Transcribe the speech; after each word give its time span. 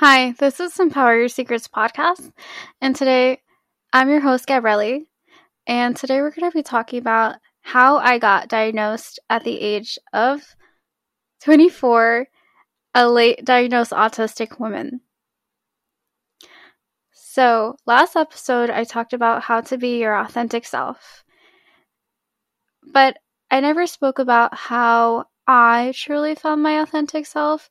Hi, 0.00 0.30
this 0.38 0.60
is 0.60 0.78
Empower 0.78 1.22
Her 1.22 1.28
Secrets 1.28 1.66
podcast, 1.66 2.30
and 2.80 2.94
today 2.94 3.40
I'm 3.92 4.08
your 4.08 4.20
host, 4.20 4.46
Gabrielly, 4.46 5.08
and 5.66 5.96
today 5.96 6.20
we're 6.20 6.30
going 6.30 6.48
to 6.48 6.56
be 6.56 6.62
talking 6.62 7.00
about 7.00 7.34
how 7.62 7.96
I 7.96 8.20
got 8.20 8.46
diagnosed 8.46 9.18
at 9.28 9.42
the 9.42 9.60
age 9.60 9.98
of 10.12 10.54
24, 11.42 12.28
a 12.94 13.08
late 13.08 13.44
diagnosed 13.44 13.90
autistic 13.90 14.60
woman. 14.60 15.00
So, 17.10 17.74
last 17.84 18.14
episode, 18.14 18.70
I 18.70 18.84
talked 18.84 19.14
about 19.14 19.42
how 19.42 19.62
to 19.62 19.78
be 19.78 19.98
your 19.98 20.16
authentic 20.16 20.64
self, 20.64 21.24
but 22.92 23.16
I 23.50 23.58
never 23.58 23.88
spoke 23.88 24.20
about 24.20 24.54
how 24.54 25.24
I 25.48 25.92
truly 25.96 26.36
found 26.36 26.62
my 26.62 26.82
authentic 26.82 27.26
self 27.26 27.68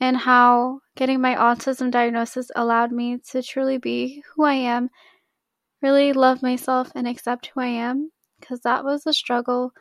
and 0.00 0.16
how 0.16 0.80
getting 0.96 1.20
my 1.20 1.34
autism 1.34 1.90
diagnosis 1.90 2.50
allowed 2.54 2.92
me 2.92 3.18
to 3.30 3.42
truly 3.42 3.78
be 3.78 4.22
who 4.34 4.44
I 4.44 4.54
am, 4.54 4.90
really 5.82 6.12
love 6.12 6.42
myself 6.42 6.90
and 6.94 7.06
accept 7.08 7.46
who 7.54 7.60
I 7.60 7.66
am, 7.66 8.10
because 8.40 8.60
that 8.60 8.84
was 8.84 9.06
a 9.06 9.12
struggle. 9.12 9.72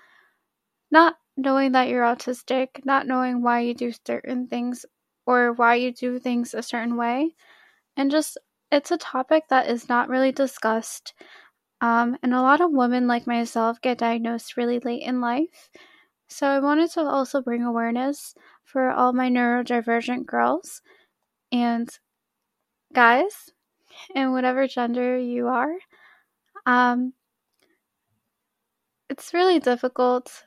Not 0.92 1.16
knowing 1.36 1.74
that 1.74 1.88
you're 1.88 2.04
autistic, 2.04 2.86
not 2.86 3.08
knowing 3.08 3.44
why 3.44 3.62
you 3.62 3.74
do 3.74 3.92
certain 4.06 4.48
things 4.48 4.86
or 5.26 5.54
why 5.54 5.76
you 5.76 5.94
do 5.94 6.20
things 6.20 6.54
a 6.54 6.64
certain 6.64 6.98
way, 6.98 7.36
and 7.96 8.12
just 8.12 8.38
it's 8.72 8.92
a 8.92 8.98
topic 8.98 9.44
that 9.50 9.70
is 9.70 9.90
not 9.90 10.10
really 10.10 10.32
discussed. 10.32 11.14
Um, 11.80 12.18
and 12.24 12.34
a 12.34 12.42
lot 12.42 12.62
of 12.62 12.72
women 12.72 13.08
like 13.08 13.28
myself 13.28 13.80
get 13.82 14.00
diagnosed 14.00 14.58
really 14.58 14.80
late 14.80 15.04
in 15.04 15.22
life. 15.22 15.70
So 16.28 16.48
I 16.48 16.60
wanted 16.60 16.90
to 16.92 17.02
also 17.02 17.42
bring 17.42 17.64
awareness 17.64 18.34
for 18.68 18.92
all 18.92 19.14
my 19.14 19.30
neurodivergent 19.30 20.26
girls 20.26 20.82
and 21.52 21.90
guys, 22.94 23.50
and 24.14 24.34
whatever 24.34 24.68
gender 24.68 25.18
you 25.18 25.48
are. 25.48 25.74
Um, 26.66 27.14
it's 29.10 29.34
really 29.34 29.60
difficult 29.60 30.44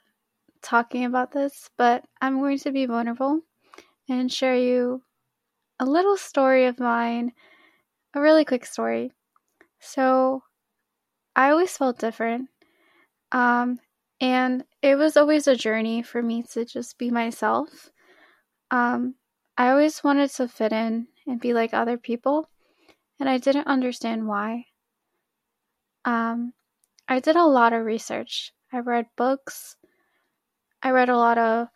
talking 0.62 1.06
about 1.06 1.32
this, 1.32 1.70
but 1.78 2.04
I'm 2.20 2.40
going 2.40 2.58
to 2.58 2.72
be 2.72 2.84
vulnerable 2.84 3.40
and 4.08 4.30
share 4.30 4.56
you 4.56 5.02
a 5.78 5.86
little 5.86 6.18
story 6.18 6.66
of 6.66 6.78
mine, 6.78 7.32
a 8.14 8.20
really 8.20 8.44
quick 8.44 8.66
story. 8.66 9.12
So, 9.80 10.42
I 11.34 11.50
always 11.50 11.74
felt 11.74 11.98
different. 11.98 12.50
Um, 13.32 13.78
and 14.20 14.64
it 14.82 14.96
was 14.96 15.16
always 15.16 15.46
a 15.46 15.56
journey 15.56 16.02
for 16.02 16.22
me 16.22 16.42
to 16.52 16.66
just 16.66 16.98
be 16.98 17.10
myself. 17.10 17.90
Um, 18.70 19.14
I 19.56 19.70
always 19.70 20.02
wanted 20.02 20.30
to 20.30 20.48
fit 20.48 20.72
in 20.72 21.08
and 21.26 21.40
be 21.40 21.52
like 21.52 21.74
other 21.74 21.98
people, 21.98 22.48
and 23.18 23.28
I 23.28 23.38
didn't 23.38 23.66
understand 23.66 24.26
why. 24.26 24.64
Um, 26.04 26.54
I 27.08 27.20
did 27.20 27.36
a 27.36 27.44
lot 27.44 27.72
of 27.72 27.84
research. 27.84 28.52
I 28.72 28.78
read 28.78 29.06
books. 29.16 29.76
I 30.82 30.90
read 30.90 31.08
a 31.08 31.16
lot 31.16 31.36
of 31.36 31.68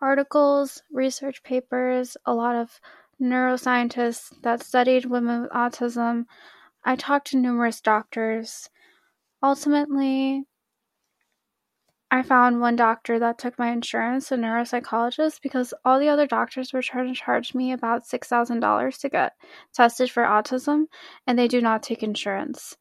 articles, 0.00 0.82
research 0.90 1.42
papers, 1.42 2.16
a 2.24 2.32
lot 2.32 2.56
of 2.56 2.80
neuroscientists 3.20 4.32
that 4.42 4.62
studied 4.62 5.04
women 5.04 5.42
with 5.42 5.50
autism. 5.50 6.24
I 6.84 6.96
talked 6.96 7.28
to 7.28 7.36
numerous 7.36 7.80
doctors. 7.80 8.70
Ultimately, 9.42 10.44
I 12.12 12.22
found 12.22 12.60
one 12.60 12.74
doctor 12.74 13.20
that 13.20 13.38
took 13.38 13.56
my 13.58 13.70
insurance, 13.70 14.32
a 14.32 14.36
neuropsychologist, 14.36 15.40
because 15.42 15.72
all 15.84 16.00
the 16.00 16.08
other 16.08 16.26
doctors 16.26 16.72
were 16.72 16.82
trying 16.82 17.06
to 17.06 17.20
charge 17.20 17.54
me 17.54 17.70
about 17.70 18.04
$6,000 18.04 19.00
to 19.00 19.08
get 19.08 19.34
tested 19.72 20.10
for 20.10 20.24
autism, 20.24 20.86
and 21.26 21.38
they 21.38 21.46
do 21.46 21.60
not 21.60 21.84
take 21.84 22.02
insurance. 22.02 22.76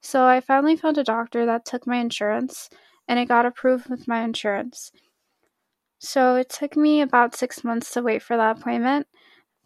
So 0.00 0.24
I 0.24 0.40
finally 0.40 0.76
found 0.76 0.96
a 0.96 1.04
doctor 1.04 1.44
that 1.44 1.66
took 1.66 1.86
my 1.86 1.96
insurance, 1.96 2.70
and 3.06 3.18
it 3.18 3.28
got 3.28 3.44
approved 3.44 3.90
with 3.90 4.08
my 4.08 4.22
insurance. 4.22 4.92
So 5.98 6.36
it 6.36 6.48
took 6.48 6.74
me 6.74 7.02
about 7.02 7.36
six 7.36 7.62
months 7.62 7.92
to 7.92 8.02
wait 8.02 8.22
for 8.22 8.38
that 8.38 8.58
appointment. 8.58 9.06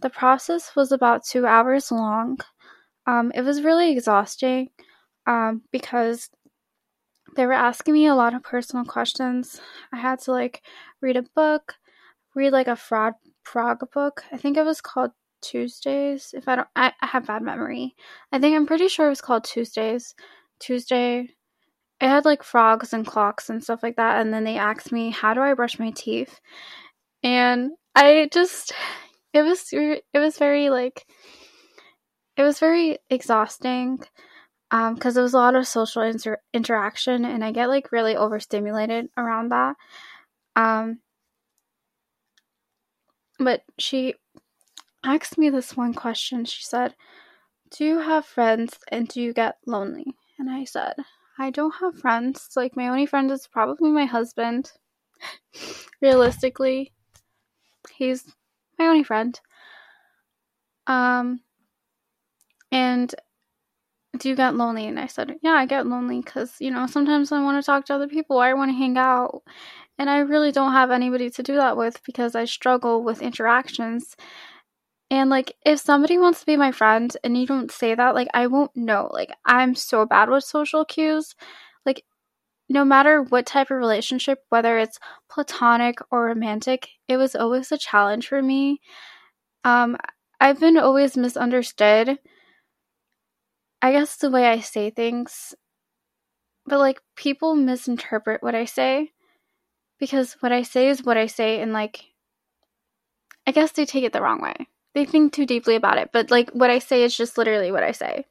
The 0.00 0.11
process 0.11 0.75
was 0.75 0.91
about 0.91 1.25
two 1.25 1.47
hours 1.47 1.93
long. 1.93 2.38
Um, 3.06 3.31
it 3.33 3.43
was 3.43 3.62
really 3.62 3.93
exhausting 3.93 4.71
um, 5.27 5.62
because 5.71 6.31
they 7.34 7.47
were 7.47 7.53
asking 7.53 7.95
me 7.95 8.06
a 8.06 8.15
lot 8.15 8.34
of 8.34 8.43
personal 8.43 8.84
questions. 8.84 9.61
I 9.93 9.99
had 9.99 10.21
to 10.21 10.33
like 10.33 10.62
read 11.00 11.17
a 11.17 11.25
book, 11.34 11.75
read 12.34 12.53
like 12.53 12.69
a 12.69 12.77
fraud 12.77 13.15
frog 13.45 13.81
book. 13.93 14.25
I 14.33 14.37
think 14.37 14.56
it 14.56 14.65
was 14.65 14.81
called 14.81 15.11
Tuesdays. 15.43 16.34
If 16.37 16.49
I 16.49 16.56
don't, 16.56 16.69
I, 16.77 16.93
I 17.00 17.06
have 17.06 17.27
bad 17.27 17.43
memory. 17.43 17.94
I 18.33 18.39
think 18.39 18.56
I'm 18.56 18.67
pretty 18.67 18.89
sure 18.89 19.06
it 19.06 19.11
was 19.11 19.21
called 19.21 19.44
Tuesdays. 19.44 20.15
Tuesday. 20.61 21.28
It 22.00 22.09
had 22.09 22.25
like 22.25 22.43
frogs 22.43 22.93
and 22.93 23.06
clocks 23.06 23.50
and 23.50 23.62
stuff 23.62 23.83
like 23.83 23.97
that. 23.97 24.21
And 24.21 24.33
then 24.33 24.44
they 24.44 24.56
asked 24.56 24.93
me, 24.93 25.11
"How 25.11 25.34
do 25.34 25.41
I 25.41 25.55
brush 25.55 25.78
my 25.78 25.91
teeth?" 25.93 26.41
And 27.23 27.73
I 27.94 28.28
just, 28.33 28.73
it 29.33 29.43
was, 29.43 29.69
it 29.73 30.19
was 30.19 30.39
very 30.39 30.69
like, 30.71 31.06
it 32.37 32.43
was 32.43 32.59
very 32.59 32.99
exhausting 33.11 34.00
because 34.95 35.17
um, 35.17 35.23
was 35.23 35.35
a 35.35 35.39
lot 35.39 35.55
of 35.55 35.69
social 35.69 36.03
inter- 36.03 36.41
interaction 36.53 37.25
and 37.25 37.45
I 37.45 37.53
get 37.53 37.69
like 37.69 37.93
really 37.93 38.17
overstimulated 38.17 39.09
around 39.17 39.51
that. 39.51 39.77
Um, 40.57 40.99
but 43.39 43.62
she 43.79 44.15
asked 45.05 45.39
me 45.39 45.49
this 45.51 45.77
one 45.77 45.95
question. 45.95 46.45
She 46.45 46.65
said, 46.65 46.97
Do 47.71 47.85
you 47.85 48.01
have 48.01 48.27
friends 48.27 48.79
and 48.91 49.07
do 49.07 49.23
you 49.23 49.33
get 49.33 49.59
lonely? 49.65 50.07
And 50.39 50.51
I 50.51 50.65
said, 50.65 50.95
I 51.39 51.51
don't 51.51 51.75
have 51.81 51.99
friends. 51.99 52.51
Like, 52.56 52.77
my 52.77 52.89
only 52.89 53.06
friend 53.06 53.31
is 53.31 53.47
probably 53.47 53.91
my 53.91 54.06
husband. 54.06 54.73
Realistically, 56.03 56.93
he's 57.95 58.25
my 58.79 58.87
only 58.87 59.05
friend. 59.05 59.39
Um, 60.89 61.41
and 62.73 63.15
do 64.19 64.28
you 64.28 64.36
get 64.36 64.54
lonely? 64.54 64.86
And 64.86 64.98
I 64.98 65.06
said, 65.06 65.36
yeah, 65.42 65.52
I 65.52 65.66
get 65.66 65.86
lonely 65.86 66.20
because, 66.20 66.54
you 66.60 66.70
know, 66.70 66.86
sometimes 66.86 67.32
I 67.32 67.42
want 67.42 67.62
to 67.62 67.66
talk 67.66 67.84
to 67.86 67.94
other 67.94 68.08
people. 68.08 68.38
I 68.38 68.54
want 68.54 68.70
to 68.70 68.76
hang 68.76 68.97
out. 68.97 69.42
And 69.98 70.10
I 70.10 70.19
really 70.19 70.52
don't 70.52 70.72
have 70.72 70.91
anybody 70.91 71.30
to 71.30 71.42
do 71.42 71.56
that 71.56 71.76
with 71.76 72.02
because 72.04 72.34
I 72.34 72.44
struggle 72.44 73.02
with 73.02 73.22
interactions. 73.22 74.16
And 75.10 75.30
like, 75.30 75.52
if 75.64 75.80
somebody 75.80 76.19
wants 76.19 76.41
to 76.41 76.47
be 76.47 76.56
my 76.56 76.72
friend 76.72 77.16
and 77.22 77.36
you 77.36 77.47
don't 77.47 77.70
say 77.70 77.94
that, 77.94 78.14
like, 78.14 78.28
I 78.34 78.47
won't 78.47 78.76
know. 78.76 79.08
Like, 79.12 79.32
I'm 79.44 79.75
so 79.75 80.06
bad 80.06 80.28
with 80.31 80.44
social 80.44 80.84
cues. 80.84 81.34
Like, 81.86 82.04
no 82.69 82.84
matter 82.84 83.22
what 83.22 83.46
type 83.46 83.70
of 83.70 83.76
relationship, 83.76 84.38
whether 84.48 84.78
it's 84.78 84.98
platonic 85.31 85.98
or 86.10 86.25
romantic, 86.26 86.88
it 87.08 87.16
was 87.16 87.36
always 87.36 87.70
a 87.70 87.78
challenge 87.78 88.26
for 88.26 88.42
me. 88.42 88.81
Um, 89.64 89.96
I've 90.41 90.60
been 90.60 90.78
always 90.78 91.16
misunderstood 91.16 92.19
I 93.84 93.93
guess 93.93 94.17
the 94.17 94.31
way 94.31 94.47
I 94.47 94.61
say 94.61 94.89
things, 94.89 95.55
but 96.65 96.78
like 96.78 97.03
people 97.17 97.55
misinterpret 97.55 98.43
what 98.43 98.55
I 98.55 98.65
say 98.65 99.11
because 100.00 100.39
what 100.41 100.53
I 100.53 100.62
say 100.62 100.89
is 100.89 101.05
what 101.05 101.19
I 101.19 101.27
say, 101.27 101.61
and 101.61 101.75
like, 101.75 102.03
I 103.47 103.50
guess 103.50 103.73
they 103.73 103.84
take 103.84 104.05
it 104.05 104.15
the 104.15 104.23
wrong 104.23 104.41
way. 104.41 104.69
They 104.94 105.05
think 105.05 105.34
too 105.34 105.44
deeply 105.44 105.77
about 105.77 105.99
it, 105.99 106.09
but 106.15 106.31
like 106.31 106.49
what 106.53 106.71
I 106.71 106.78
say 106.78 107.03
is 107.03 107.15
just 107.15 107.37
literally 107.37 107.71
what 107.71 107.83
I 107.83 107.93
say. 107.93 108.25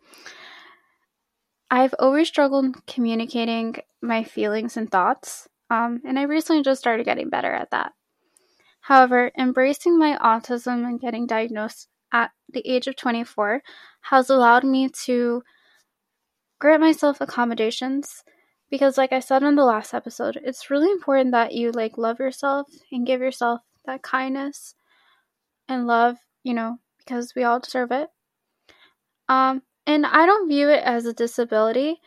I've 1.70 1.94
always 2.00 2.30
struggled 2.30 2.88
communicating 2.88 3.76
my 4.02 4.24
feelings 4.24 4.76
and 4.76 4.90
thoughts, 4.90 5.48
um, 5.70 6.02
and 6.04 6.18
I 6.18 6.24
recently 6.24 6.64
just 6.64 6.82
started 6.82 7.06
getting 7.06 7.30
better 7.30 7.54
at 7.54 7.70
that. 7.70 7.92
However, 8.82 9.30
embracing 9.38 10.00
my 10.00 10.18
autism 10.18 10.84
and 10.84 11.00
getting 11.00 11.28
diagnosed 11.28 11.90
at 12.14 12.32
the 12.48 12.66
age 12.66 12.88
of 12.88 12.96
24 12.96 13.62
has 14.02 14.30
allowed 14.30 14.64
me 14.64 14.88
to 15.06 15.42
grant 16.64 16.80
myself 16.80 17.20
accommodations 17.20 18.24
because 18.72 18.98
like 18.98 19.12
I 19.12 19.20
said 19.20 19.44
in 19.44 19.56
the 19.56 19.66
last 19.66 19.94
episode, 19.94 20.40
it's 20.46 20.70
really 20.70 20.90
important 20.90 21.32
that 21.32 21.52
you 21.52 21.74
like 21.74 21.98
love 21.98 22.20
yourself 22.20 22.70
and 22.90 23.06
give 23.06 23.20
yourself 23.20 23.60
that 23.86 24.02
kindness 24.02 24.74
and 25.68 25.88
love, 25.88 26.16
you 26.42 26.54
know, 26.54 26.78
because 27.00 27.34
we 27.36 27.44
all 27.44 27.60
deserve 27.60 27.92
it. 27.92 28.08
Um 29.28 29.64
and 29.86 30.06
I 30.06 30.26
don't 30.26 30.48
view 30.48 30.70
it 30.70 30.82
as 30.86 31.06
a 31.06 31.12
disability, 31.12 31.98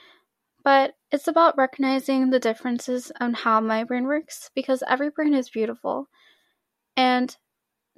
but 0.64 0.94
it's 1.12 1.28
about 1.28 1.58
recognizing 1.58 2.30
the 2.30 2.40
differences 2.40 3.12
on 3.20 3.34
how 3.34 3.60
my 3.60 3.84
brain 3.84 4.04
works 4.04 4.50
because 4.54 4.82
every 4.88 5.10
brain 5.10 5.34
is 5.34 5.50
beautiful. 5.50 6.08
And 6.96 7.36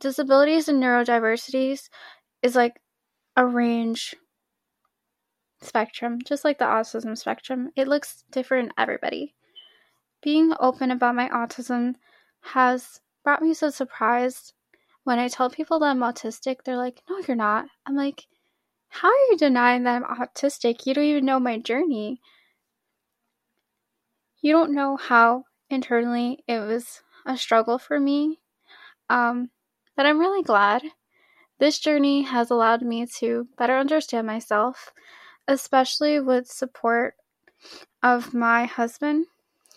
disabilities 0.01 0.67
and 0.67 0.83
neurodiversities 0.83 1.89
is 2.43 2.57
like 2.57 2.81
a 3.37 3.47
range 3.47 4.17
spectrum, 5.61 6.19
just 6.25 6.45
like 6.45 6.59
the 6.59 6.65
autism 6.65 7.17
spectrum. 7.17 7.71
It 7.77 7.89
looks 7.89 8.25
different 8.31 8.67
in 8.69 8.73
everybody. 8.79 9.35
Being 10.23 10.53
open 10.61 10.91
about 10.91 11.15
my 11.15 11.29
autism 11.29 11.95
has 12.41 13.01
brought 13.25 13.43
me 13.43 13.55
so 13.55 13.71
surprised. 13.71 14.55
when 15.05 15.19
I 15.19 15.29
tell 15.29 15.49
people 15.49 15.79
that 15.79 15.87
I'm 15.87 16.01
autistic, 16.01 16.65
they're 16.65 16.77
like, 16.77 17.03
no, 17.09 17.19
you're 17.27 17.37
not. 17.37 17.67
I'm 17.87 17.97
like, 17.97 18.27
how 18.89 19.09
are 19.09 19.27
you 19.31 19.37
denying 19.39 19.85
that 19.85 20.03
I'm 20.03 20.05
autistic? 20.05 20.87
You 20.87 20.95
don't 20.95 21.05
even 21.05 21.25
know 21.25 21.41
my 21.41 21.59
journey. 21.59 22.21
You 24.41 24.53
don't 24.53 24.75
know 24.75 24.97
how 24.97 25.45
internally 25.71 26.45
it 26.47 26.59
was 26.61 27.03
a 27.27 27.37
struggle 27.37 27.79
for 27.79 27.99
me. 27.99 28.41
Um, 29.09 29.51
but 29.97 30.07
I'm 30.07 30.19
really 30.19 30.43
glad. 30.43 30.83
This 31.59 31.79
journey 31.79 32.23
has 32.23 32.51
allowed 32.51 32.83
me 32.83 33.07
to 33.19 33.49
better 33.57 33.77
understand 33.77 34.27
myself, 34.27 34.93
especially 35.49 36.21
with 36.21 36.47
support 36.47 37.15
of 38.03 38.35
my 38.35 38.67
husband, 38.67 39.27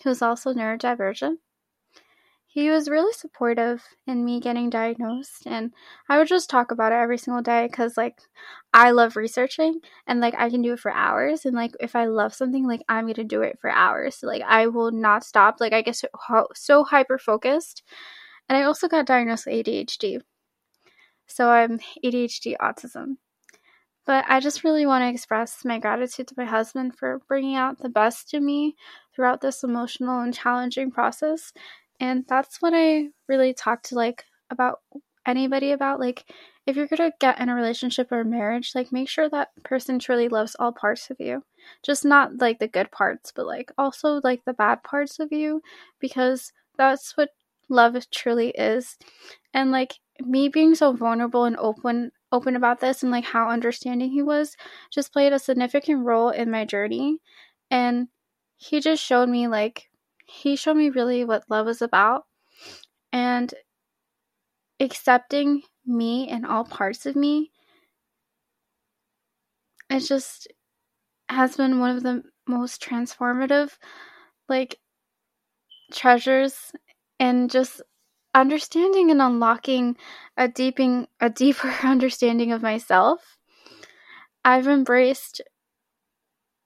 who's 0.04 0.22
also 0.22 0.54
neurodivergent. 0.54 1.38
He 2.46 2.70
was 2.70 2.90
really 2.90 3.14
supportive 3.14 3.82
in 4.06 4.26
me 4.26 4.42
getting 4.42 4.70
diagnosed 4.70 5.44
and 5.46 5.72
i 6.10 6.18
would 6.18 6.28
just 6.28 6.50
talk 6.50 6.70
about 6.72 6.92
it 6.92 6.96
every 6.96 7.18
single 7.18 7.42
day 7.42 7.66
because 7.66 7.96
like 7.96 8.20
i 8.74 8.92
love 8.92 9.16
researching 9.16 9.80
and 10.06 10.20
like 10.20 10.36
i 10.38 10.50
can 10.50 10.62
do 10.62 10.74
it 10.74 10.80
for 10.82 10.92
hours 10.92 11.46
and 11.46 11.56
like 11.56 11.72
if 11.80 11.96
i 11.96 12.04
love 12.04 12.34
something 12.34 12.68
like 12.68 12.82
i'm 12.90 13.08
gonna 13.08 13.24
do 13.24 13.42
it 13.42 13.58
for 13.62 13.70
hours. 13.70 14.20
Like 14.22 14.42
i 14.46 14.68
will 14.68 14.92
not 14.92 15.24
stop. 15.24 15.62
Like 15.62 15.72
i 15.72 15.82
get 15.82 15.96
so, 15.96 16.10
so 16.54 16.84
hyper 16.84 17.18
focused 17.18 17.84
and 18.50 18.58
i 18.58 18.64
also 18.64 18.90
got 18.90 19.06
diagnosed 19.06 19.46
with 19.46 19.66
adhd 19.66 20.20
so 21.28 21.50
i'm 21.50 21.80
adhd 22.04 22.56
autism 22.62 23.16
but 24.06 24.26
I 24.28 24.40
just 24.40 24.64
really 24.64 24.86
want 24.86 25.04
to 25.04 25.10
express 25.10 25.64
my 25.64 25.80
gratitude 25.80 26.28
to 26.30 26.36
my 26.38 26.46
husband 26.46 26.98
for 26.98 27.22
bringing 27.28 27.56
out 27.56 27.80
the 27.80 27.90
best 27.90 28.34
in 28.34 28.46
me 28.46 28.76
throughout 29.16 29.42
this 29.42 29.64
emotional 29.64 30.22
and 30.22 30.34
challenging 30.34 30.92
process 30.92 31.54
and 32.02 32.26
that's 32.28 32.62
what 32.62 32.74
I 32.76 33.10
really 33.28 33.54
talk 33.54 33.84
to 33.84 33.96
like 33.96 34.26
about 34.50 34.80
anybody 35.26 35.72
about 35.72 36.00
like 36.00 36.26
if 36.66 36.76
you're 36.76 36.88
going 36.88 37.12
to 37.12 37.18
get 37.20 37.40
in 37.40 37.50
a 37.50 37.56
relationship 37.56 38.12
or 38.12 38.22
a 38.22 38.26
marriage, 38.26 38.72
like 38.76 38.92
make 38.92 39.10
sure 39.10 39.30
that 39.30 39.50
person 39.64 39.98
truly 39.98 40.30
loves 40.30 40.56
all 40.60 40.72
parts 40.72 41.10
of 41.10 41.18
you. 41.20 41.44
Just 41.84 42.06
not 42.06 42.40
like 42.40 42.60
the 42.60 42.68
good 42.68 42.92
parts, 42.92 43.32
but 43.36 43.48
like 43.48 43.72
also 43.78 44.22
like 44.24 44.46
the 44.46 44.54
bad 44.54 44.84
parts 44.84 45.20
of 45.20 45.32
you 45.32 45.62
because 46.00 46.52
that's 46.78 47.18
what 47.18 47.30
love 47.70 47.98
truly 48.12 48.50
is. 48.50 48.98
And 49.54 49.72
like 49.72 49.94
me 50.20 50.50
being 50.50 50.76
so 50.76 50.94
vulnerable 50.94 51.46
and 51.46 51.58
open 51.58 52.12
open 52.32 52.56
about 52.56 52.80
this 52.80 53.04
and 53.04 53.12
like 53.12 53.26
how 53.26 53.50
understanding 53.50 54.12
he 54.12 54.22
was 54.22 54.56
just 54.92 55.14
played 55.14 55.34
a 55.34 55.40
significant 55.40 56.06
role 56.06 56.30
in 56.30 56.52
my 56.52 56.66
journey. 56.66 57.20
And 57.70 58.08
he 58.58 58.80
just 58.80 59.04
showed 59.04 59.30
me 59.30 59.48
like 59.48 59.90
he 60.26 60.56
showed 60.56 60.78
me 60.78 60.90
really 60.90 61.26
what 61.26 61.50
love 61.50 61.68
is 61.68 61.82
about 61.82 62.26
and 63.14 63.54
accepting 64.82 65.62
me 65.86 66.28
and 66.28 66.46
all 66.46 66.66
parts 66.66 67.06
of 67.06 67.16
me 67.16 67.52
it 69.90 70.00
just 70.00 70.48
has 71.30 71.58
been 71.58 71.80
one 71.80 71.96
of 71.96 72.04
the 72.04 72.24
most 72.48 72.82
transformative 72.84 73.78
like 74.50 74.78
treasures 75.92 76.72
and 77.20 77.50
just 77.52 77.82
understanding 78.34 79.12
and 79.12 79.22
unlocking 79.22 79.96
a 80.38 80.48
deeping 80.48 81.08
a 81.20 81.30
deeper 81.30 81.70
understanding 81.84 82.52
of 82.52 82.62
myself 82.62 83.38
i've 84.46 84.68
embraced 84.68 85.42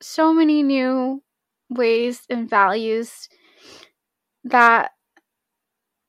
so 0.01 0.33
many 0.33 0.62
new 0.62 1.23
ways 1.69 2.21
and 2.29 2.50
values 2.50 3.27
that 4.44 4.91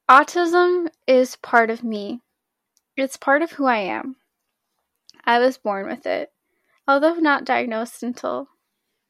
autism 0.09 0.89
is 1.07 1.37
part 1.37 1.71
of 1.71 1.83
me. 1.83 2.21
It's 2.97 3.17
part 3.17 3.43
of 3.43 3.53
who 3.53 3.67
I 3.67 3.79
am. 3.79 4.17
I 5.25 5.39
was 5.39 5.59
born 5.59 5.87
with 5.87 6.07
it, 6.07 6.31
although 6.87 7.15
not 7.15 7.45
diagnosed 7.45 8.03
until 8.03 8.49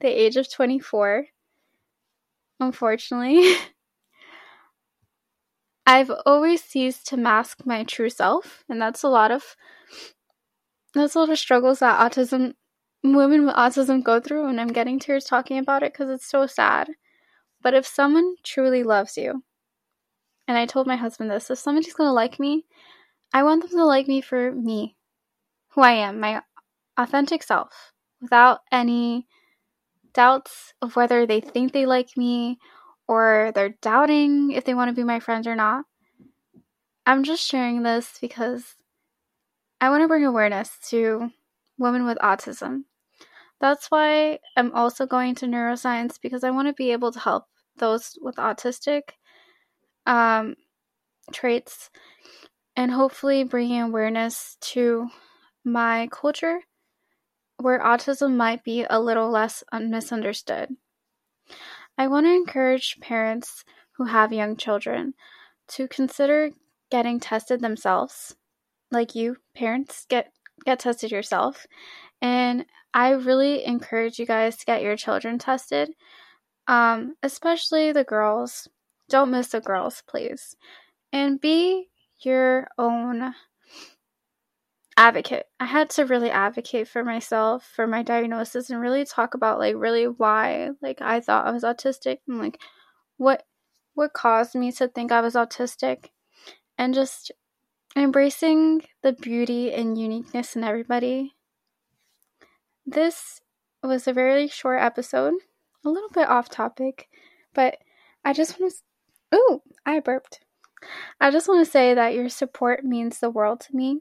the 0.00 0.08
age 0.08 0.36
of 0.36 0.50
24. 0.50 1.26
Unfortunately, 2.58 3.54
I've 5.86 6.10
always 6.26 6.62
ceased 6.62 7.06
to 7.08 7.16
mask 7.16 7.64
my 7.64 7.84
true 7.84 8.10
self, 8.10 8.64
and 8.68 8.80
that's 8.80 9.02
a 9.02 9.08
lot 9.08 9.30
of 9.30 9.56
that's 10.94 11.14
a 11.14 11.20
lot 11.20 11.30
of 11.30 11.38
struggles 11.38 11.80
that 11.80 12.00
autism 12.00 12.54
women 13.04 13.46
with 13.46 13.54
autism 13.54 14.02
go 14.02 14.18
through 14.18 14.48
and 14.48 14.60
I'm 14.60 14.68
getting 14.68 14.98
tears 14.98 15.24
talking 15.24 15.58
about 15.58 15.82
it 15.82 15.92
because 15.92 16.10
it's 16.10 16.28
so 16.28 16.46
sad. 16.46 16.88
But 17.62 17.74
if 17.74 17.86
someone 17.86 18.36
truly 18.42 18.82
loves 18.82 19.16
you, 19.16 19.42
and 20.48 20.56
I 20.56 20.66
told 20.66 20.86
my 20.86 20.96
husband 20.96 21.30
this, 21.30 21.50
if 21.50 21.58
somebody's 21.58 21.94
to 21.94 22.10
like 22.12 22.38
me, 22.38 22.64
I 23.32 23.42
want 23.42 23.62
them 23.62 23.70
to 23.70 23.84
like 23.84 24.08
me 24.08 24.20
for 24.20 24.52
me, 24.52 24.96
who 25.70 25.82
I 25.82 25.92
am, 25.92 26.20
my 26.20 26.42
authentic 26.96 27.42
self, 27.42 27.92
without 28.20 28.60
any 28.72 29.26
doubts 30.14 30.74
of 30.80 30.96
whether 30.96 31.26
they 31.26 31.40
think 31.40 31.72
they 31.72 31.86
like 31.86 32.16
me 32.16 32.58
or 33.08 33.52
they're 33.54 33.76
doubting 33.82 34.50
if 34.52 34.64
they 34.64 34.74
want 34.74 34.88
to 34.88 34.94
be 34.94 35.04
my 35.04 35.20
friends 35.20 35.46
or 35.46 35.54
not. 35.54 35.84
I'm 37.06 37.22
just 37.22 37.46
sharing 37.46 37.82
this 37.82 38.18
because 38.20 38.74
I 39.80 39.90
want 39.90 40.02
to 40.02 40.08
bring 40.08 40.24
awareness 40.24 40.70
to 40.88 41.30
women 41.78 42.04
with 42.04 42.18
autism. 42.18 42.84
That's 43.60 43.90
why 43.90 44.40
I'm 44.56 44.72
also 44.74 45.06
going 45.06 45.34
to 45.36 45.46
neuroscience 45.46 46.20
because 46.20 46.44
I 46.44 46.50
want 46.50 46.68
to 46.68 46.74
be 46.74 46.92
able 46.92 47.12
to 47.12 47.20
help 47.20 47.44
those 47.76 48.18
with 48.20 48.36
autistic 48.36 49.02
um, 50.06 50.56
traits 51.32 51.90
and 52.76 52.90
hopefully 52.90 53.44
bringing 53.44 53.80
awareness 53.80 54.56
to 54.60 55.08
my 55.64 56.08
culture 56.12 56.60
where 57.58 57.80
autism 57.80 58.36
might 58.36 58.62
be 58.64 58.84
a 58.88 59.00
little 59.00 59.30
less 59.30 59.64
misunderstood. 59.72 60.70
I 61.98 62.08
want 62.08 62.26
to 62.26 62.32
encourage 62.32 62.98
parents 63.00 63.64
who 63.92 64.04
have 64.04 64.32
young 64.32 64.56
children 64.56 65.14
to 65.68 65.88
consider 65.88 66.50
getting 66.90 67.20
tested 67.20 67.60
themselves. 67.60 68.36
Like 68.90 69.14
you, 69.14 69.36
parents, 69.54 70.06
get 70.08 70.32
get 70.64 70.80
tested 70.80 71.10
yourself. 71.10 71.66
And 72.22 72.66
I 72.94 73.10
really 73.10 73.64
encourage 73.64 74.18
you 74.18 74.26
guys 74.26 74.56
to 74.56 74.64
get 74.64 74.82
your 74.82 74.96
children 74.96 75.38
tested 75.38 75.90
um, 76.68 77.14
especially 77.22 77.92
the 77.92 78.04
girls. 78.04 78.68
Don't 79.08 79.30
miss 79.30 79.48
the 79.48 79.60
girls, 79.60 80.02
please. 80.06 80.56
And 81.12 81.40
be 81.40 81.88
your 82.20 82.68
own 82.78 83.34
advocate. 84.96 85.46
I 85.60 85.66
had 85.66 85.90
to 85.90 86.06
really 86.06 86.30
advocate 86.30 86.88
for 86.88 87.04
myself 87.04 87.68
for 87.74 87.86
my 87.86 88.02
diagnosis 88.02 88.70
and 88.70 88.80
really 88.80 89.04
talk 89.04 89.34
about 89.34 89.58
like 89.58 89.74
really 89.76 90.06
why 90.06 90.70
like 90.80 91.00
I 91.00 91.20
thought 91.20 91.46
I 91.46 91.50
was 91.50 91.64
autistic 91.64 92.18
and 92.26 92.38
like 92.38 92.58
what 93.16 93.44
what 93.94 94.12
caused 94.12 94.54
me 94.54 94.72
to 94.72 94.88
think 94.88 95.12
I 95.12 95.20
was 95.20 95.34
autistic 95.34 96.10
and 96.78 96.94
just 96.94 97.32
embracing 97.94 98.82
the 99.02 99.12
beauty 99.12 99.72
and 99.72 99.98
uniqueness 99.98 100.56
in 100.56 100.64
everybody. 100.64 101.34
This 102.84 103.40
was 103.82 104.06
a 104.06 104.12
very 104.12 104.48
short 104.48 104.82
episode 104.82 105.34
a 105.86 105.90
little 105.90 106.10
bit 106.10 106.28
off 106.28 106.48
topic, 106.48 107.08
but 107.54 107.78
I 108.24 108.32
just 108.32 108.58
want 108.60 108.72
to. 108.72 109.36
Ooh, 109.36 109.62
I 109.84 110.00
burped. 110.00 110.40
I 111.20 111.30
just 111.30 111.48
want 111.48 111.64
to 111.64 111.70
say 111.70 111.94
that 111.94 112.14
your 112.14 112.28
support 112.28 112.84
means 112.84 113.18
the 113.18 113.30
world 113.30 113.60
to 113.60 113.76
me. 113.76 114.00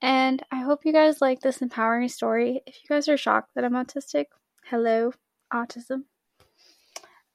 And 0.00 0.42
I 0.50 0.60
hope 0.60 0.84
you 0.84 0.92
guys 0.92 1.20
like 1.20 1.40
this 1.40 1.60
empowering 1.60 2.08
story. 2.08 2.62
If 2.66 2.76
you 2.76 2.88
guys 2.88 3.08
are 3.08 3.16
shocked 3.16 3.50
that 3.54 3.64
I'm 3.64 3.72
autistic, 3.72 4.26
hello, 4.64 5.12
autism. 5.52 6.04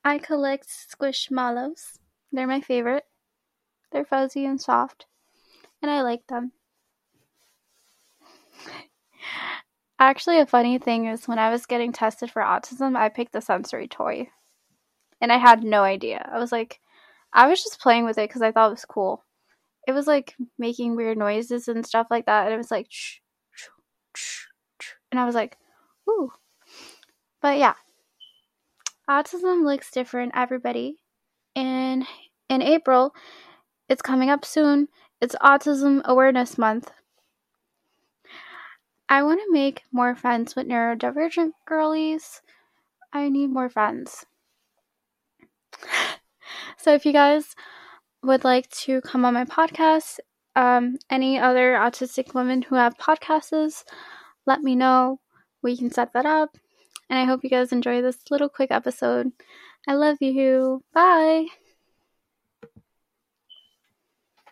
I 0.06 0.18
collect 0.18 0.68
squishmallows. 0.68 1.98
They're 2.32 2.48
my 2.48 2.62
favorite. 2.62 3.06
They're 3.92 4.06
fuzzy 4.06 4.46
and 4.46 4.60
soft, 4.60 5.06
and 5.82 5.92
I 5.92 6.02
like 6.02 6.26
them. 6.28 6.52
Actually, 10.00 10.40
a 10.40 10.46
funny 10.46 10.80
thing 10.80 11.06
is 11.06 11.28
when 11.28 11.40
I 11.40 11.50
was 11.50 11.66
getting 11.66 11.92
tested 11.94 12.32
for 12.32 12.42
autism, 12.42 12.98
I 12.98 13.10
picked 13.10 13.34
the 13.34 13.42
sensory 13.42 13.88
toy. 13.88 14.30
And 15.22 15.32
I 15.32 15.38
had 15.38 15.64
no 15.64 15.84
idea. 15.84 16.28
I 16.30 16.40
was 16.40 16.52
like, 16.52 16.82
I 17.32 17.48
was 17.48 17.64
just 17.64 17.80
playing 17.80 18.04
with 18.06 18.18
it 18.18 18.28
because 18.28 18.42
I 18.42 18.52
thought 18.52 18.68
it 18.68 18.72
was 18.72 18.86
cool. 18.86 19.24
It 19.88 19.92
was 19.92 20.08
like 20.08 20.36
making 20.58 20.96
weird 20.96 21.18
noises 21.18 21.68
and 21.68 21.86
stuff 21.86 22.08
like 22.10 22.26
that. 22.26 22.46
And 22.46 22.54
it 22.54 22.58
was 22.58 22.72
like, 22.72 22.88
shh, 22.90 23.18
shh, 23.52 23.68
shh, 24.16 24.46
and 25.12 25.20
I 25.20 25.26
was 25.26 25.36
like, 25.36 25.58
ooh. 26.10 26.32
But 27.42 27.58
yeah, 27.58 27.74
autism 29.10 29.64
looks 29.66 29.92
different, 29.92 30.32
everybody. 30.36 30.98
And 31.56 32.06
in 32.50 32.62
April, 32.62 33.14
it's 33.90 34.02
coming 34.02 34.30
up 34.30 34.46
soon. 34.46 34.88
It's 35.22 35.36
Autism 35.36 36.02
Awareness 36.06 36.58
Month. 36.58 36.92
I 39.10 39.22
want 39.24 39.40
to 39.42 39.52
make 39.52 39.84
more 39.92 40.16
friends 40.16 40.56
with 40.56 40.68
neurodivergent 40.68 41.52
girlies. 41.68 42.42
I 43.12 43.30
need 43.30 43.52
more 43.52 43.70
friends. 43.70 44.26
so 46.78 46.94
if 46.94 47.06
you 47.06 47.14
guys 47.14 47.56
would 48.24 48.44
like 48.44 48.70
to 48.70 49.02
come 49.02 49.26
on 49.26 49.34
my 49.34 49.46
podcast 49.46 50.20
um, 50.56 50.98
any 51.10 51.40
other 51.40 51.74
autistic 51.74 52.34
women 52.34 52.62
who 52.62 52.76
have 52.76 52.98
podcasts, 52.98 53.84
let 54.46 54.62
me 54.62 54.76
know. 54.76 55.20
We 55.62 55.78
can 55.78 55.92
set 55.92 56.14
that 56.14 56.26
up. 56.26 56.58
And 57.10 57.20
I 57.20 57.26
hope 57.26 57.44
you 57.44 57.50
guys 57.50 57.72
enjoy 57.72 58.02
this 58.02 58.20
little 58.30 58.50
quick 58.50 58.72
episode. 58.72 59.32
I 59.88 59.94
love 59.94 60.18
you. 60.22 60.84
Bye. 60.94 61.48